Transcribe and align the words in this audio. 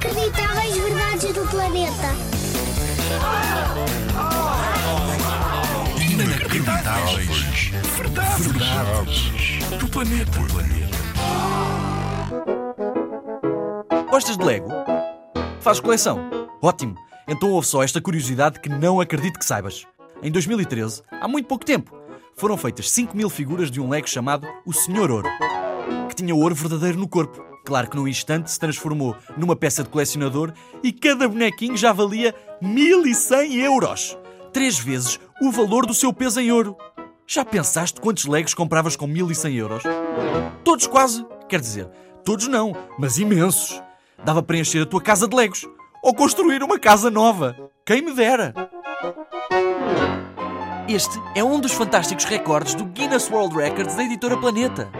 Inacreditáveis 0.00 0.76
verdades 0.76 1.32
do 1.32 1.44
planeta. 1.48 2.14
Inacreditáveis 6.00 7.72
verdades, 7.96 9.32
do 9.76 9.88
planeta. 9.88 10.38
Gostas 14.08 14.38
de 14.38 14.44
Lego? 14.44 14.68
Fazes 15.60 15.80
coleção? 15.80 16.30
Ótimo! 16.62 16.94
Então 17.26 17.50
ouve 17.50 17.66
só 17.66 17.82
esta 17.82 18.00
curiosidade 18.00 18.60
que 18.60 18.68
não 18.68 19.00
acredito 19.00 19.36
que 19.36 19.44
saibas. 19.44 19.84
Em 20.22 20.30
2013, 20.30 21.02
há 21.10 21.26
muito 21.26 21.48
pouco 21.48 21.64
tempo, 21.64 21.92
foram 22.36 22.56
feitas 22.56 22.88
5 22.92 23.16
mil 23.16 23.28
figuras 23.28 23.68
de 23.68 23.80
um 23.80 23.88
Lego 23.88 24.08
chamado 24.08 24.46
o 24.64 24.72
Senhor 24.72 25.10
Ouro, 25.10 25.28
que 26.08 26.14
tinha 26.14 26.36
ouro 26.36 26.54
verdadeiro 26.54 26.96
no 26.96 27.08
corpo. 27.08 27.48
Claro 27.68 27.90
que 27.90 27.96
num 27.98 28.08
instante 28.08 28.50
se 28.50 28.58
transformou 28.58 29.14
numa 29.36 29.54
peça 29.54 29.82
de 29.82 29.90
colecionador 29.90 30.54
e 30.82 30.90
cada 30.90 31.28
bonequinho 31.28 31.76
já 31.76 31.92
valia 31.92 32.34
1100 32.62 33.56
euros. 33.56 34.16
Três 34.54 34.78
vezes 34.78 35.20
o 35.42 35.52
valor 35.52 35.84
do 35.84 35.92
seu 35.92 36.10
peso 36.10 36.40
em 36.40 36.50
ouro. 36.50 36.74
Já 37.26 37.44
pensaste 37.44 38.00
quantos 38.00 38.24
Legos 38.24 38.54
compravas 38.54 38.96
com 38.96 39.06
1100 39.06 39.54
euros? 39.54 39.82
Todos 40.64 40.86
quase. 40.86 41.26
Quer 41.46 41.60
dizer, 41.60 41.90
todos 42.24 42.48
não, 42.48 42.74
mas 42.98 43.18
imensos. 43.18 43.82
Dava 44.24 44.42
para 44.42 44.56
encher 44.56 44.84
a 44.84 44.86
tua 44.86 45.02
casa 45.02 45.28
de 45.28 45.36
Legos. 45.36 45.66
Ou 46.02 46.14
construir 46.14 46.62
uma 46.62 46.78
casa 46.78 47.10
nova. 47.10 47.54
Quem 47.84 48.00
me 48.00 48.14
dera. 48.14 48.54
Este 50.88 51.20
é 51.34 51.44
um 51.44 51.60
dos 51.60 51.72
fantásticos 51.72 52.24
recordes 52.24 52.74
do 52.74 52.86
Guinness 52.86 53.30
World 53.30 53.54
Records 53.54 53.94
da 53.94 54.04
editora 54.04 54.38
Planeta. 54.38 54.90